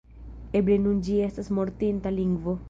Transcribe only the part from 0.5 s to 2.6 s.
Eble nun ĝi estas mortinta lingvo.